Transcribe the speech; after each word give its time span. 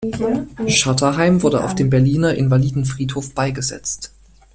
Stutterheim 0.65 1.43
wurde 1.43 1.63
auf 1.63 1.75
dem 1.75 1.91
Berliner 1.91 2.33
Invalidenfriedhof 2.33 3.35
beigesetzt. 3.35 4.11